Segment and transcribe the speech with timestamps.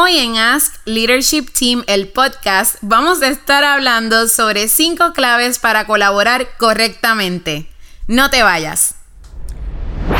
[0.00, 5.88] Hoy en Ask Leadership Team, el podcast, vamos a estar hablando sobre cinco claves para
[5.88, 7.68] colaborar correctamente.
[8.06, 8.94] No te vayas.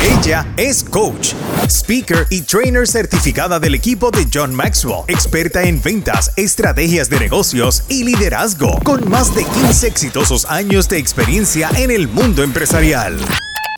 [0.01, 1.29] Ella es coach,
[1.69, 7.85] speaker y trainer certificada del equipo de John Maxwell, experta en ventas, estrategias de negocios
[7.87, 13.17] y liderazgo, con más de 15 exitosos años de experiencia en el mundo empresarial.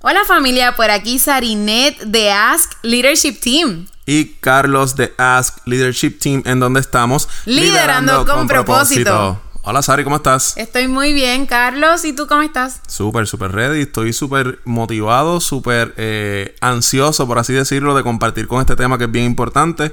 [0.00, 3.88] Hola familia, por aquí Sarinet de Ask Leadership Team.
[4.06, 9.40] Y Carlos de Ask Leadership Team, en donde estamos Liderando, con, propósito.
[9.62, 10.56] Hola Sari, ¿cómo estás?
[10.56, 12.04] Estoy muy bien, Carlos.
[12.04, 12.80] ¿Y tú cómo estás?
[12.86, 13.82] Súper, súper ready.
[13.82, 19.04] Estoy súper motivado, súper eh, ansioso, por así decirlo, de compartir con este tema que
[19.04, 19.92] es bien importante.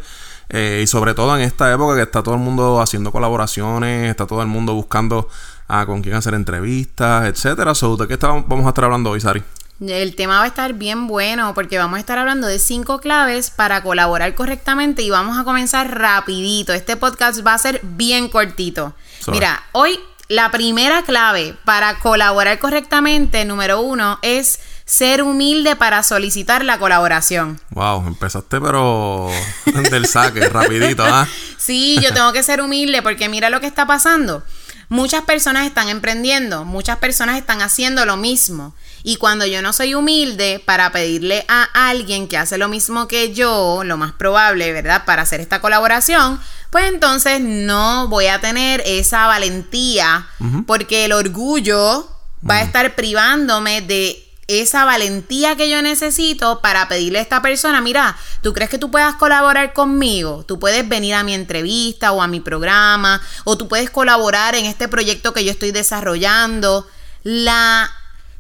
[0.50, 4.28] Eh, y sobre todo en esta época que está todo el mundo haciendo colaboraciones, está
[4.28, 5.30] todo el mundo buscando
[5.68, 7.74] a con quién hacer entrevistas, etcétera.
[7.74, 9.44] So, ¿De qué vamos a estar hablando hoy, Sari?
[9.82, 13.50] El tema va a estar bien bueno porque vamos a estar hablando de cinco claves
[13.50, 16.72] para colaborar correctamente y vamos a comenzar rapidito.
[16.72, 18.96] Este podcast va a ser bien cortito.
[19.28, 26.64] Mira, hoy la primera clave para colaborar correctamente, número uno, es ser humilde para solicitar
[26.64, 27.60] la colaboración.
[27.72, 29.30] Wow, empezaste pero
[29.92, 31.28] del saque, rapidito, ¿ah?
[31.58, 34.42] Sí, yo tengo que ser humilde porque mira lo que está pasando.
[34.88, 38.76] Muchas personas están emprendiendo, muchas personas están haciendo lo mismo.
[39.08, 43.36] Y cuando yo no soy humilde para pedirle a alguien que hace lo mismo que
[43.36, 45.06] yo, lo más probable, ¿verdad?
[45.06, 50.28] Para hacer esta colaboración, pues entonces no voy a tener esa valentía
[50.66, 52.10] porque el orgullo
[52.50, 57.82] va a estar privándome de esa valentía que yo necesito para pedirle a esta persona,
[57.82, 60.44] mira, ¿tú crees que tú puedas colaborar conmigo?
[60.48, 64.66] Tú puedes venir a mi entrevista o a mi programa, o tú puedes colaborar en
[64.66, 66.88] este proyecto que yo estoy desarrollando.
[67.22, 67.92] La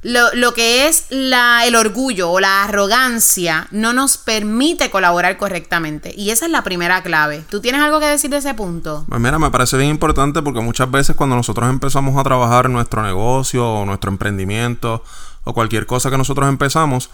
[0.06, 6.14] lo, que es la, el orgullo o la arrogancia no nos permite colaborar correctamente.
[6.16, 7.44] Y esa es la primera clave.
[7.50, 9.04] ¿Tú tienes algo que decir de ese punto?
[9.10, 13.02] Pues mira, me parece bien importante porque muchas veces cuando nosotros empezamos a trabajar nuestro
[13.02, 15.04] negocio o nuestro emprendimiento
[15.44, 17.10] o cualquier cosa que nosotros empezamos,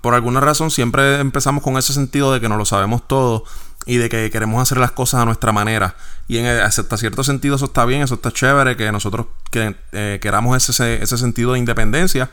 [0.00, 3.44] por alguna razón siempre empezamos con ese sentido de que no lo sabemos todo
[3.86, 5.94] y de que queremos hacer las cosas a nuestra manera.
[6.28, 10.68] Y en hasta cierto sentido eso está bien, eso está chévere, que nosotros eh, queramos
[10.68, 12.30] ese, ese sentido de independencia.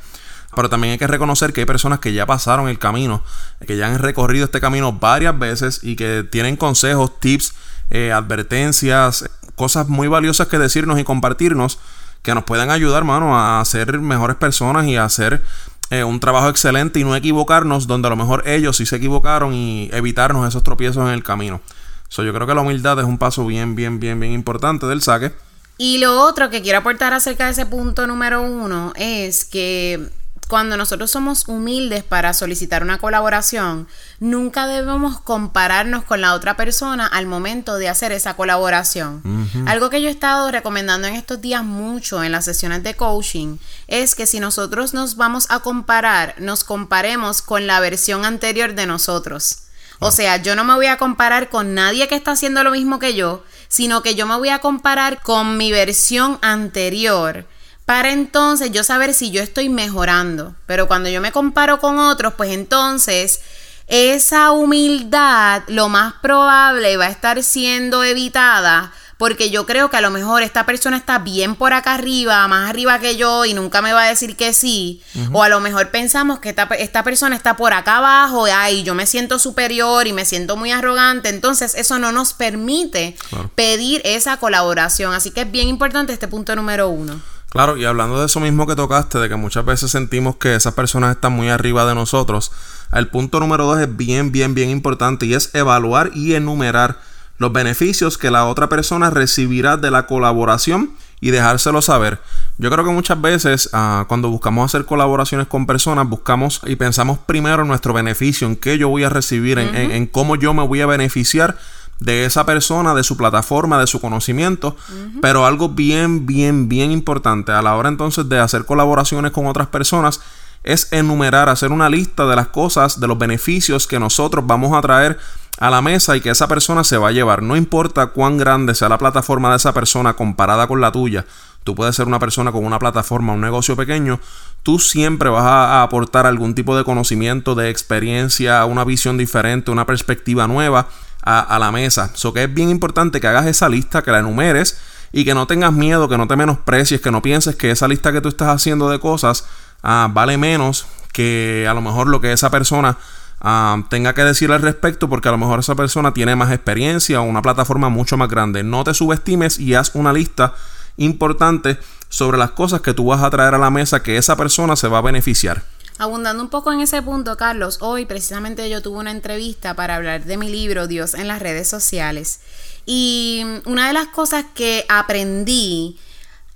[0.55, 3.23] Pero también hay que reconocer que hay personas que ya pasaron el camino,
[3.65, 7.53] que ya han recorrido este camino varias veces y que tienen consejos, tips,
[7.89, 11.79] eh, advertencias, cosas muy valiosas que decirnos y compartirnos
[12.21, 15.41] que nos puedan ayudar, mano, a ser mejores personas y a hacer
[15.89, 19.53] eh, un trabajo excelente y no equivocarnos donde a lo mejor ellos sí se equivocaron
[19.53, 21.61] y evitarnos esos tropiezos en el camino.
[22.09, 25.01] So, yo creo que la humildad es un paso bien, bien, bien, bien importante del
[25.01, 25.33] saque.
[25.77, 30.09] Y lo otro que quiero aportar acerca de ese punto número uno es que
[30.47, 33.87] cuando nosotros somos humildes para solicitar una colaboración,
[34.19, 39.21] nunca debemos compararnos con la otra persona al momento de hacer esa colaboración.
[39.67, 43.57] Algo que yo he estado recomendando en estos días mucho en las sesiones de coaching
[43.87, 48.85] es que si nosotros nos vamos a comparar, nos comparemos con la versión anterior de
[48.85, 49.59] nosotros.
[49.99, 52.99] O sea, yo no me voy a comparar con nadie que está haciendo lo mismo
[52.99, 57.45] que yo, sino que yo me voy a comparar con mi versión anterior
[57.87, 60.53] para entonces yo saber si yo estoy mejorando.
[60.65, 63.39] Pero cuando yo me comparo con otros, pues entonces
[63.87, 70.01] esa humildad lo más probable va a estar siendo evitada porque yo creo que a
[70.01, 73.81] lo mejor esta persona está bien por acá arriba, más arriba que yo y nunca
[73.81, 77.55] me va a decir que sí, o a lo mejor pensamos que esta, persona está
[77.55, 81.97] por acá abajo, y yo me siento superior y me siento muy arrogante, entonces eso
[81.97, 83.15] no nos permite
[83.55, 87.19] pedir esa colaboración, así que es bien importante este punto número uno.
[87.49, 90.73] Claro, y hablando de eso mismo que tocaste, de que muchas veces sentimos que esas
[90.73, 92.51] personas están muy arriba de nosotros,
[92.91, 96.99] el punto número dos es bien, bien, bien importante y es evaluar y enumerar
[97.37, 100.91] los beneficios que la otra persona recibirá de la colaboración
[101.21, 102.19] y dejárselo saber.
[102.57, 107.17] Yo creo que muchas veces ah, cuando buscamos hacer colaboraciones con personas, buscamos y pensamos
[107.19, 110.81] primero en nuestro beneficio, en qué yo voy a recibir, en cómo yo me voy
[110.81, 111.57] a beneficiar
[111.99, 114.75] de esa persona, de su plataforma, de su conocimiento,
[115.21, 119.67] pero algo bien, bien, bien importante a la hora entonces de hacer colaboraciones con otras
[119.67, 120.21] personas
[120.63, 124.81] es enumerar, hacer una lista de las cosas, de los beneficios que nosotros vamos a
[124.81, 125.17] traer
[125.59, 127.41] a la mesa y que esa persona se va a llevar.
[127.41, 131.25] No importa cuán grande sea la plataforma de esa persona comparada con la tuya.
[131.63, 134.19] Tú puedes ser una persona con una plataforma, un negocio pequeño.
[134.61, 139.85] Tú siempre vas a aportar algún tipo de conocimiento, de experiencia, una visión diferente, una
[139.85, 140.87] perspectiva nueva
[141.23, 142.11] a, la mesa.
[142.13, 144.79] Eso que es bien importante que hagas esa lista, que la enumeres
[145.11, 148.11] y que no tengas miedo, que no te menosprecies, que no pienses que esa lista
[148.11, 149.45] que tú estás haciendo de cosas
[149.83, 152.97] ah, vale menos que a lo mejor lo que esa persona
[153.41, 157.21] ah, tenga que decir al respecto, porque a lo mejor esa persona tiene más experiencia
[157.21, 158.63] o una plataforma mucho más grande.
[158.63, 160.53] No te subestimes y haz una lista
[160.97, 161.77] importante
[162.09, 164.87] sobre las cosas que tú vas a traer a la mesa que esa persona se
[164.87, 165.63] va a beneficiar.
[165.99, 170.25] Abundando un poco en ese punto, Carlos, hoy precisamente yo tuve una entrevista para hablar
[170.25, 172.39] de mi libro Dios en las redes sociales.
[172.85, 175.97] Y una de las cosas que aprendí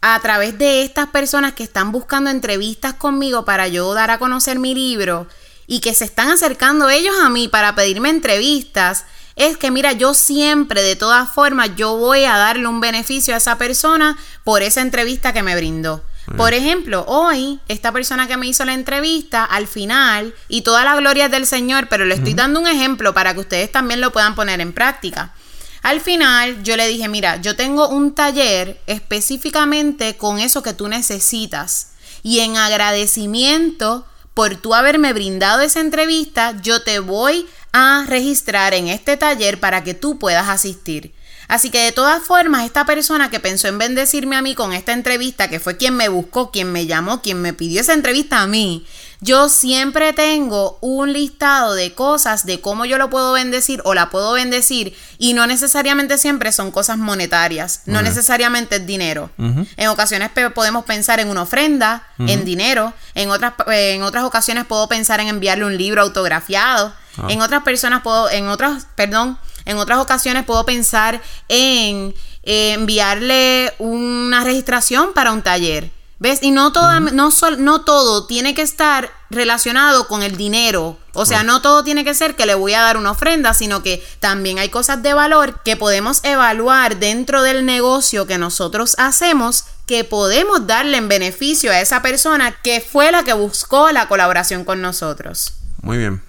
[0.01, 4.59] a través de estas personas que están buscando entrevistas conmigo para yo dar a conocer
[4.59, 5.27] mi libro
[5.65, 9.05] y que se están acercando ellos a mí para pedirme entrevistas,
[9.35, 13.38] es que mira, yo siempre, de todas formas, yo voy a darle un beneficio a
[13.38, 16.03] esa persona por esa entrevista que me brindó.
[16.38, 20.95] Por ejemplo, hoy, esta persona que me hizo la entrevista, al final, y toda la
[20.95, 24.12] gloria es del Señor, pero le estoy dando un ejemplo para que ustedes también lo
[24.12, 25.33] puedan poner en práctica.
[25.81, 30.88] Al final, yo le dije, mira, yo tengo un taller específicamente con eso que tú
[30.88, 31.94] necesitas.
[32.24, 38.88] Y en agradecimiento por tú haberme brindado esa entrevista, yo te voy a registrar en
[38.88, 41.13] este taller para que tú puedas asistir.
[41.51, 44.94] Así que de todas formas, esta persona que pensó en bendecirme a mí con esta
[44.94, 48.48] entrevista, que fue quien me buscó, quien me llamó, quien me pidió esa entrevista a
[48.48, 48.86] mí,
[49.19, 54.09] yo siempre tengo un listado de cosas de cómo yo lo puedo bendecir o la
[54.09, 59.30] puedo bendecir y no necesariamente siempre son cosas monetarias, no necesariamente es dinero.
[59.75, 64.88] En ocasiones podemos pensar en una ofrenda, en dinero, en otras, en otras ocasiones puedo
[64.88, 67.27] pensar en enviarle un libro autografiado, ah.
[67.27, 72.13] en otras personas puedo, en otras, perdón, en otras ocasiones puedo pensar en
[72.44, 75.92] eh, enviarle una registración para un taller.
[76.19, 76.38] ¿Ves?
[76.44, 81.00] Y no, toda, no, no todo tiene que estar relacionado con el dinero.
[81.13, 83.81] O sea, no todo tiene que ser que le voy a dar una ofrenda, sino
[83.81, 89.66] que también hay cosas de valor que podemos evaluar dentro del negocio que nosotros hacemos
[89.88, 94.63] que podemos darle en beneficio a esa persona que fue la que buscó la colaboración
[94.63, 95.54] con nosotros.
[95.81, 96.22] Muy bien.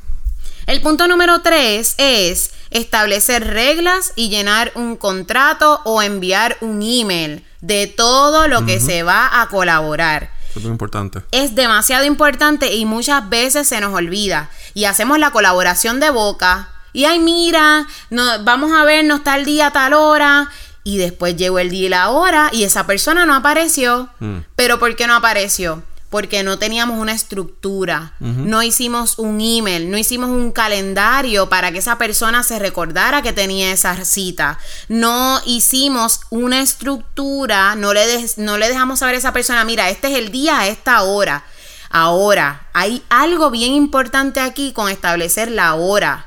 [0.66, 7.44] El punto número tres es establecer reglas y llenar un contrato o enviar un email
[7.60, 10.30] de todo lo que se va a colaborar.
[10.54, 11.20] Es muy importante.
[11.30, 14.50] Es demasiado importante y muchas veces se nos olvida.
[14.74, 16.68] Y hacemos la colaboración de boca.
[16.92, 20.50] Y ay, mira, no, vamos a vernos tal día, tal hora.
[20.84, 24.08] Y después llegó el día y la hora y esa persona no apareció.
[24.18, 24.38] Mm.
[24.56, 25.82] ¿Pero por qué no apareció?
[26.12, 31.78] Porque no teníamos una estructura, no hicimos un email, no hicimos un calendario para que
[31.78, 38.04] esa persona se recordara que tenía esa cita, no hicimos una estructura, no le,
[38.36, 41.44] no le dejamos saber a esa persona, mira, este es el día a esta hora.
[41.88, 46.26] Ahora, hay algo bien importante aquí con establecer la hora.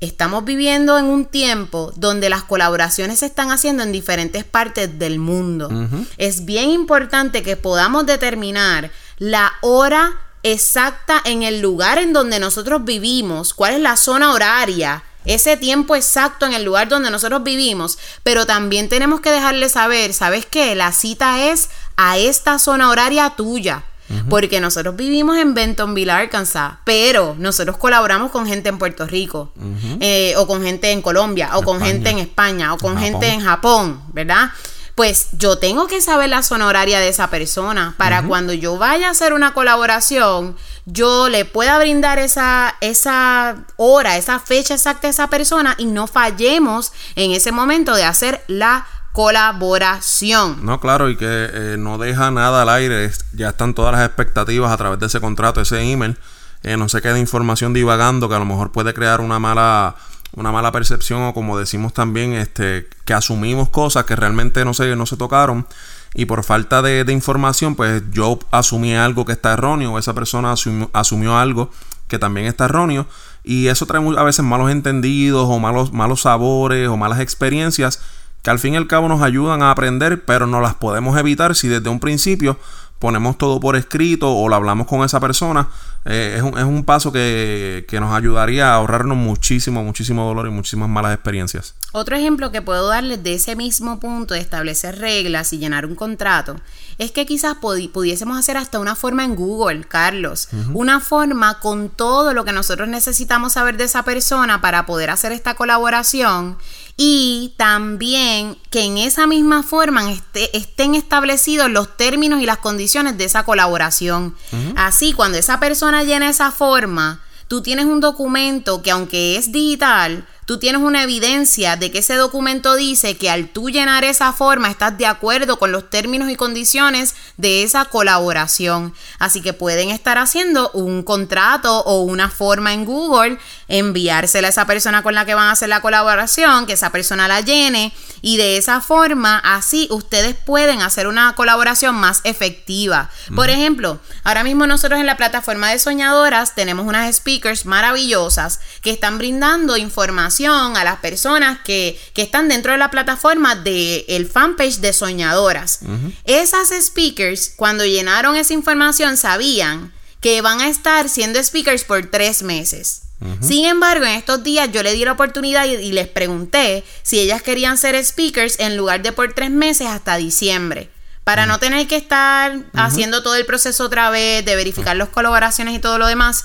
[0.00, 5.18] Estamos viviendo en un tiempo donde las colaboraciones se están haciendo en diferentes partes del
[5.18, 5.68] mundo.
[6.16, 8.90] Es bien importante que podamos determinar
[9.20, 15.04] la hora exacta en el lugar en donde nosotros vivimos, cuál es la zona horaria,
[15.26, 20.14] ese tiempo exacto en el lugar donde nosotros vivimos, pero también tenemos que dejarle saber,
[20.14, 20.74] ¿sabes qué?
[20.74, 23.84] La cita es a esta zona horaria tuya.
[24.28, 29.52] Porque nosotros vivimos en Bentonville, Arkansas, pero nosotros colaboramos con gente en Puerto Rico,
[30.00, 33.40] eh, o con gente en Colombia, o con gente en España, o con gente en
[33.40, 34.50] Japón, ¿verdad?
[34.94, 39.08] Pues yo tengo que saber la zona horaria de esa persona para cuando yo vaya
[39.08, 45.10] a hacer una colaboración, yo le pueda brindar esa, esa hora, esa fecha exacta a
[45.10, 50.64] esa persona y no fallemos en ese momento de hacer la colaboración.
[50.64, 54.70] No, claro, y que eh, no deja nada al aire, ya están todas las expectativas
[54.70, 56.16] a través de ese contrato, ese email,
[56.62, 59.96] eh, no se queda información divagando que a lo mejor puede crear una mala
[60.34, 64.94] una mala percepción o como decimos también, este, que asumimos cosas que realmente no se,
[64.96, 65.66] no se tocaron.
[66.14, 70.52] Y por falta de, información, pues yo asumí algo que está erróneo o esa persona
[70.92, 71.70] asumió, algo
[72.08, 73.06] que también está erróneo.
[73.44, 78.00] Y eso trae a veces malos entendidos o malos, malos sabores o malas experiencias
[78.42, 81.54] que al fin y al cabo nos ayudan a aprender, pero no las podemos evitar
[81.54, 82.58] si desde un principio
[83.00, 85.68] ponemos todo por escrito o lo hablamos con esa persona,
[86.04, 90.46] eh, es, un, es, un, paso que, que, nos ayudaría a ahorrarnos muchísimo, muchísimo dolor
[90.46, 91.74] y muchísimas malas experiencias.
[91.92, 95.94] Otro ejemplo que puedo darles de ese mismo punto de establecer reglas y llenar un
[95.94, 96.56] contrato
[96.98, 102.34] es que quizás pudiésemos hacer hasta una forma en Google, Carlos, una forma con todo
[102.34, 106.58] lo que nosotros necesitamos saber de esa persona para poder hacer esta colaboración
[106.96, 110.12] y también que en esa misma forma
[110.52, 114.34] estén establecidos los términos y las condiciones de esa colaboración.
[114.76, 120.26] Así, cuando esa persona llena esa forma, tú tienes un documento que aunque es digital,
[120.50, 124.68] tú tienes una evidencia de que ese documento dice que al tú llenar esa forma
[124.68, 128.92] estás de acuerdo con los términos y condiciones de esa colaboración.
[129.20, 133.38] Así que pueden estar haciendo un contrato o una forma en Google,
[133.68, 137.28] enviársela a esa persona con la que van a hacer la colaboración, que esa persona
[137.28, 143.08] la llene y de esa forma así ustedes pueden hacer una colaboración más efectiva.
[143.36, 148.90] Por ejemplo, ahora mismo nosotros en la plataforma de soñadoras tenemos unas speakers maravillosas que
[148.90, 154.78] están brindando información a las personas que, están dentro de la plataforma del el fanpage
[154.78, 155.80] de Soñadoras.
[156.24, 162.42] Esas speakers, cuando llenaron esa información, sabían que van a estar siendo speakers por tres
[162.42, 163.02] meses.
[163.40, 167.42] Sin embargo, en estos días yo le di la oportunidad y, les pregunté si ellas
[167.42, 170.90] querían ser speakers en lugar de por tres meses hasta diciembre
[171.24, 175.74] para no tener que estar haciendo todo el proceso otra vez, de verificar las colaboraciones
[175.74, 176.44] y todo lo demás.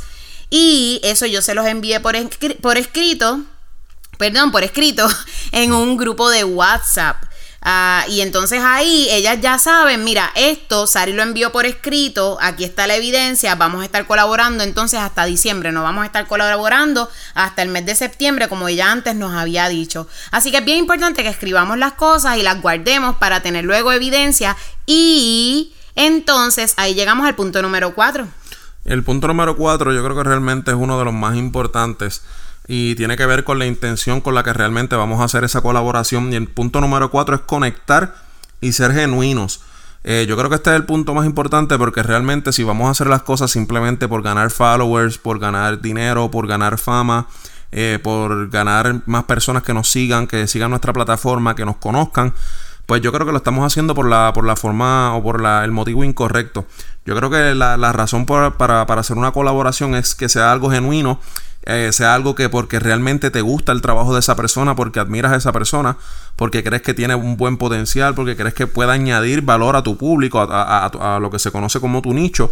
[0.50, 2.16] Y eso yo se los envié por,
[2.62, 3.42] por escrito
[4.18, 5.08] perdón, por escrito
[5.52, 7.18] en un grupo de WhatsApp.
[7.68, 12.64] Ah, y entonces ahí ellas ya saben, mira, esto Sari lo envió por escrito, aquí
[12.64, 17.10] está la evidencia, vamos a estar colaborando entonces hasta diciembre, no vamos a estar colaborando
[17.34, 20.08] hasta el mes de septiembre como ella antes nos había dicho.
[20.30, 23.92] Así que es bien importante que escribamos las cosas y las guardemos para tener luego
[23.92, 24.56] evidencia
[24.86, 28.28] y entonces ahí llegamos al punto número 4.
[28.86, 32.22] El punto número 4 yo creo que realmente es uno de los más importantes
[32.68, 35.62] y tiene que ver con la intención con la que realmente vamos a hacer esa
[35.62, 36.32] colaboración.
[36.34, 38.16] Y el punto número cuatro es conectar
[38.62, 39.62] y ser genuinos.
[40.04, 42.92] Eh, yo creo que este es el punto más importante porque realmente si vamos a
[42.92, 47.28] hacer las cosas simplemente por ganar followers, por ganar dinero, por ganar fama,
[47.72, 52.34] eh, por ganar más personas que nos sigan, que sigan nuestra plataforma, que nos conozcan,
[52.86, 55.66] pues yo creo que lo estamos haciendo por la, por la forma o por la,
[55.66, 56.68] el motivo incorrecto.
[57.06, 61.20] Yo creo que la, razón para, para, hacer una colaboración es que sea algo genuino
[61.66, 65.32] eh, sea algo que porque realmente te gusta el trabajo de esa persona, porque admiras
[65.32, 65.98] a esa persona,
[66.36, 69.98] porque crees que tiene un buen potencial, porque crees que puede añadir valor a tu
[69.98, 72.52] público, a, lo que se conoce como tu nicho.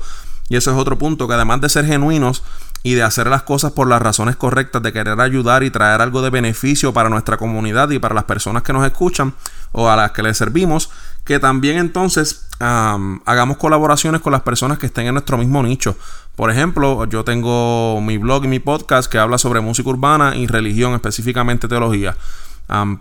[0.50, 2.44] Y eso es otro punto, que además de ser genuinos
[2.84, 6.22] y de hacer las cosas por las razones correctas, de querer ayudar y traer algo
[6.22, 9.34] de beneficio para nuestra comunidad y para las personas que nos escuchan
[9.72, 10.90] o a las que les servimos,
[11.24, 15.98] que también entonces hagamos colaboraciones con las personas que estén en nuestro mismo nicho.
[16.36, 20.48] Por ejemplo, yo tengo mi blog y mi podcast que habla sobre música urbana y
[20.48, 22.18] religión, específicamente teología.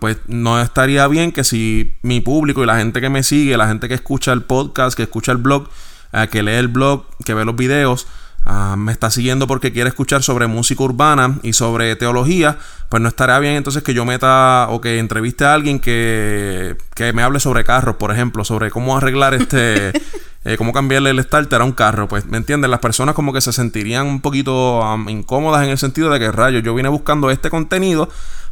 [0.01, 3.67] pues no estaría bien que si mi público y la gente que me sigue, la
[3.67, 5.69] gente que escucha el podcast, que escucha el blog,
[6.13, 8.07] eh, que lee el blog, que ve los videos,
[8.45, 12.59] Ah, me está siguiendo porque quiere escuchar sobre música urbana y sobre teología,
[12.89, 17.13] pues no estaría bien entonces que yo meta o que entreviste a alguien que, que
[17.13, 19.93] me hable sobre carros, por ejemplo, sobre cómo arreglar este,
[20.45, 22.09] eh, cómo cambiarle el starter a un carro.
[22.09, 22.71] Pues, ¿me entienden?
[22.71, 26.59] Las personas como que se sentirían un poquito incómodas en el sentido de que, rayo,
[26.59, 28.09] yo vine buscando este contenido,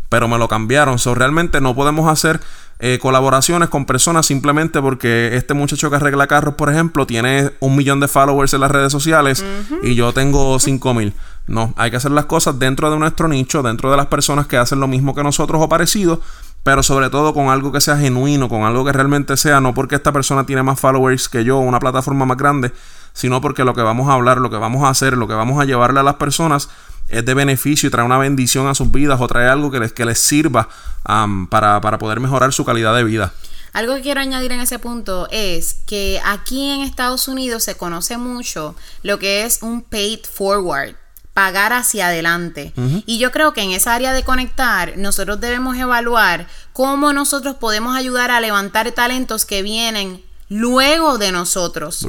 [0.09, 1.00] pero me lo cambiaron.
[1.00, 2.40] So, realmente no podemos hacer
[2.82, 7.76] eh, colaboraciones con personas simplemente porque este muchacho que arregla carros, por ejemplo, tiene un
[7.76, 9.44] millón de followers en las redes sociales
[9.82, 11.12] y yo tengo cinco mil.
[11.46, 14.56] No, hay que hacer las cosas dentro de nuestro nicho, dentro de las personas que
[14.56, 16.22] hacen lo mismo que nosotros o parecido,
[16.62, 19.96] pero sobre todo con algo que sea genuino, con algo que realmente sea, no porque
[19.96, 22.72] esta persona tiene más followers que yo, una plataforma más grande,
[23.12, 25.60] sino porque lo que vamos a hablar, lo que vamos a hacer, lo que vamos
[25.60, 26.70] a llevarle a las personas
[27.10, 29.92] es de beneficio y trae una bendición a sus vidas o trae algo que les,
[29.92, 30.68] que les sirva
[31.04, 33.32] para, para poder mejorar su calidad de vida.
[33.72, 38.18] Algo que quiero añadir en ese punto es que aquí en Estados Unidos se conoce
[38.18, 40.96] mucho lo que es un paid forward
[41.34, 42.72] pagar hacia adelante.
[43.06, 47.96] Y yo creo que en esa área de conectar, nosotros debemos evaluar cómo nosotros podemos
[47.96, 52.07] ayudar a levantar talentos que vienen luego de nosotros.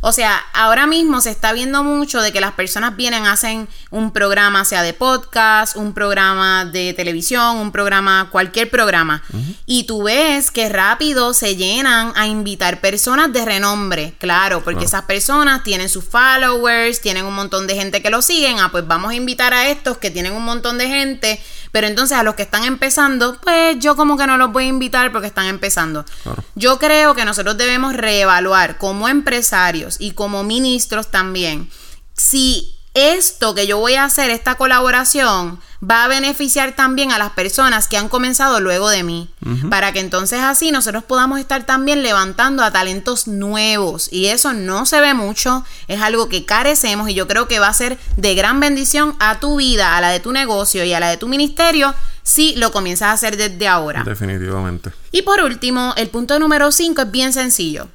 [0.00, 4.12] O sea, ahora mismo se está viendo mucho de que las personas vienen, hacen un
[4.12, 9.22] programa, sea de podcast, un programa de televisión, un programa, cualquier programa.
[9.64, 15.02] Y tú ves que rápido se llenan a invitar personas de renombre, claro, porque esas
[15.02, 18.58] personas tienen sus followers, tienen un montón de gente que lo siguen.
[18.58, 21.40] Ah, pues vamos a invitar a estos que tienen un montón de gente
[21.74, 24.68] Pero entonces a los que están empezando, pues yo como que no los voy a
[24.68, 26.04] invitar porque están empezando.
[26.22, 26.44] Claro.
[26.54, 31.68] Yo creo que nosotros debemos reevaluar como empresarios y como ministros también
[32.12, 37.30] si esto que yo voy a hacer, esta colaboración, va a beneficiar también a las
[37.30, 39.28] personas que han comenzado luego de mí,
[39.68, 44.08] para que entonces así nosotros podamos estar también levantando a talentos nuevos.
[44.12, 47.68] Y eso no se ve mucho, es algo que carecemos y yo creo que va
[47.68, 51.00] a ser de gran bendición a tu vida, a la de tu negocio y a
[51.00, 54.02] la de tu ministerio si lo comienzas a hacer desde ahora.
[54.04, 54.92] Definitivamente.
[55.12, 57.88] Y por último, el punto número 5 es bien sencillo.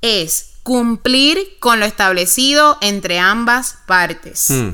[0.00, 4.50] Es cumplir con lo establecido entre ambas partes.
[4.50, 4.72] Hmm.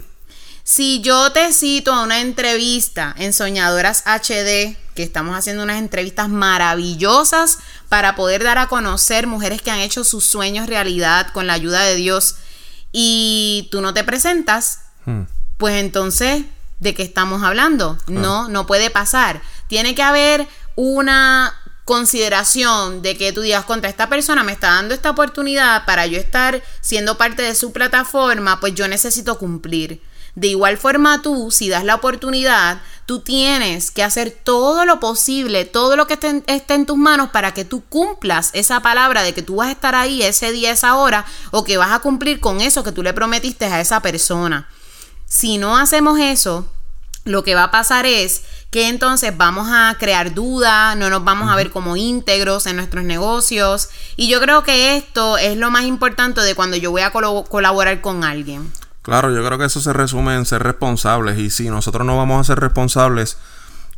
[0.65, 6.29] Si yo te cito a una entrevista en Soñadoras HD, que estamos haciendo unas entrevistas
[6.29, 11.53] maravillosas para poder dar a conocer mujeres que han hecho sus sueños realidad con la
[11.53, 12.39] ayuda de Dios,
[12.91, 15.27] y tú no te presentas, Hmm.
[15.59, 16.43] pues entonces,
[16.81, 17.99] ¿de qué estamos hablando?
[18.09, 19.43] No, no puede pasar.
[19.69, 24.95] Tiene que haber una consideración de que tú digas contra esta persona me está dando
[24.95, 30.01] esta oportunidad para yo estar siendo parte de su plataforma, pues yo necesito cumplir.
[30.35, 35.65] De igual forma tú, si das la oportunidad, tú tienes que hacer todo lo posible,
[35.65, 39.43] todo lo que esté, en tus manos para que tú cumplas esa palabra de que
[39.43, 42.61] tú vas a estar ahí ese día, esa hora, o que vas a cumplir con
[42.61, 44.69] eso que tú le prometiste a esa persona.
[45.27, 46.69] Si no hacemos eso,
[47.25, 48.43] lo que va a pasar es
[48.75, 53.05] que entonces vamos a crear duda, no nos vamos a ver como íntegros en nuestros
[53.05, 53.89] negocios.
[54.17, 58.01] Y yo creo que esto es lo más importante de cuando yo voy a colaborar
[58.01, 58.69] con alguien.
[59.03, 61.39] Claro, yo creo que eso se resume en ser responsables.
[61.39, 63.39] Y si nosotros no vamos a ser responsables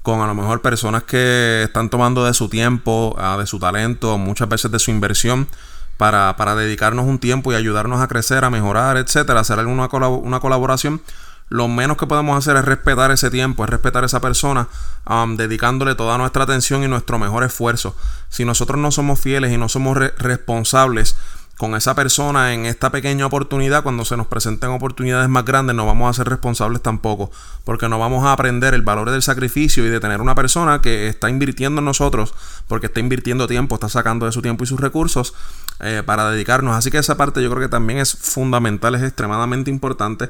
[0.03, 4.19] con a lo mejor personas que están tomando de su tiempo, ah, de su talento,
[4.19, 5.49] muchas veces de su inversión,
[5.97, 10.41] para, para dedicarnos un tiempo y ayudarnos a crecer, a mejorar, etcétera, hacer alguna una
[10.41, 11.01] colaboración,
[11.49, 14.69] lo menos que podemos hacer es respetar ese tiempo, es respetar a esa persona,
[15.09, 17.95] um, dedicándole toda nuestra atención y nuestro mejor esfuerzo.
[18.29, 21.17] Si nosotros no somos fieles y no somos re- responsables
[21.57, 25.87] con esa persona en esta pequeña oportunidad, cuando se nos presenten oportunidades más grandes, no
[25.87, 27.31] vamos a ser responsables tampoco,
[27.65, 31.09] porque no vamos a aprender el valor del sacrificio y de tener una persona que
[31.09, 32.35] está invirtiendo en nosotros,
[32.69, 35.35] porque está invirtiendo tiempo, está sacando de su tiempo y sus recursos
[35.81, 36.77] eh, para dedicarnos.
[36.77, 40.29] Así que esa parte yo creo que también es fundamental, es extremadamente importante,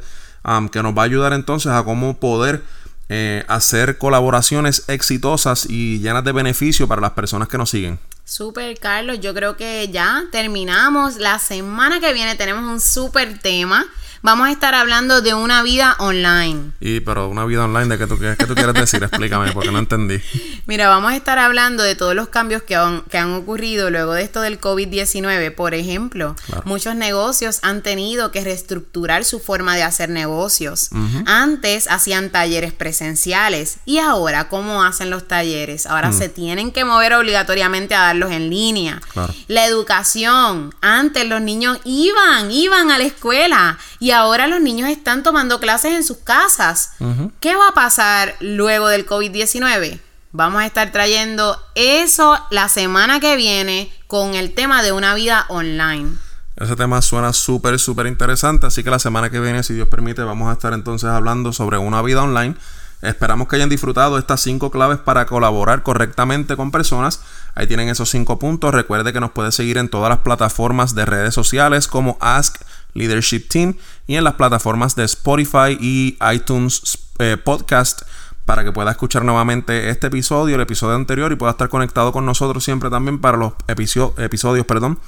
[0.71, 2.62] que nos va a ayudar entonces a cómo poder
[3.09, 7.99] eh, hacer colaboraciones exitosas y llenas de beneficio para las personas que nos siguen.
[8.26, 9.21] Super, Carlos.
[9.21, 11.17] Yo creo que ya terminamos.
[11.17, 13.86] La semana que viene tenemos un super tema.
[14.26, 16.73] Vamos a estar hablando de una vida online.
[16.80, 19.00] Y pero una vida online, ¿de qué tú, qué, qué tú quieres decir?
[19.04, 20.21] Explícame, porque no entendí.
[20.67, 24.15] Mira, vamos a estar hablando de todos los cambios que han, que han ocurrido luego
[24.15, 25.54] de esto del COVID-19.
[25.54, 26.62] Por ejemplo, Claro.
[26.65, 30.91] muchos negocios han tenido que reestructurar su forma de hacer negocios.
[31.26, 35.86] Antes hacían talleres presenciales y ahora, ¿cómo hacen los talleres?
[35.86, 39.00] Ahora se tienen que mover obligatoriamente a darlos en línea.
[39.12, 39.32] Claro.
[39.47, 40.75] La educación.
[40.80, 45.93] Antes los niños iban, iban a la escuela y ahora los niños están tomando clases
[45.93, 46.93] en sus casas.
[47.41, 50.00] ¿Qué va a pasar luego del COVID-19?
[50.33, 55.47] Vamos a estar trayendo eso la semana que viene con el tema de una vida
[55.49, 56.11] online.
[56.57, 60.23] Ese tema suena súper, súper interesante, así que la semana que viene, si Dios permite,
[60.23, 62.55] vamos a estar entonces hablando sobre una vida online.
[63.02, 67.21] Esperamos que hayan disfrutado estas cinco claves para colaborar correctamente con personas.
[67.55, 68.75] Ahí tienen esos cinco puntos.
[68.75, 72.57] Recuerde que nos puede seguir en todas las plataformas de redes sociales como Ask
[72.97, 73.75] Leadership Team
[74.06, 78.02] y en las plataformas de Spotify y iTunes eh, Podcast
[78.45, 82.25] para que pueda escuchar nuevamente este episodio, el episodio anterior y pueda estar conectado con
[82.25, 85.00] nosotros siempre también para los episo- episodios, perdón,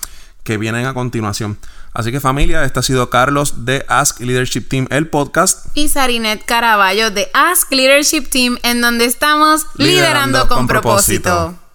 [0.42, 1.58] que vienen a continuación.
[1.92, 5.66] Así que familia, este ha sido Carlos de Ask Leadership Team, el podcast.
[5.74, 11.22] Y Sarinet Caraballo de Ask Leadership Team, en donde estamos liderando, Liderando con, con propósito.
[11.30, 11.67] propósito.